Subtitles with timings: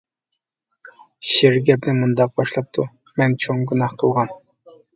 [1.31, 4.37] شىر گەپنى مۇنداق باشلاپتۇ:-مەن چوڭ گۇناھ قىلغان.